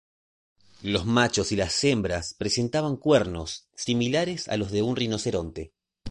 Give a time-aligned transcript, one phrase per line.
[0.81, 5.73] Los machos y las hembras presentaban cuernos, similares a los de un rinoceronte.